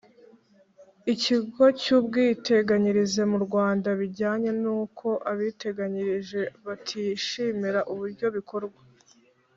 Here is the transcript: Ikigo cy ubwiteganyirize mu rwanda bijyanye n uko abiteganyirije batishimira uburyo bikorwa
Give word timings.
Ikigo 1.13 1.63
cy 1.81 1.89
ubwiteganyirize 1.97 3.21
mu 3.31 3.37
rwanda 3.45 3.89
bijyanye 3.99 4.49
n 4.61 4.63
uko 4.81 5.07
abiteganyirije 5.31 6.41
batishimira 6.65 7.79
uburyo 7.91 8.27
bikorwa 8.35 8.81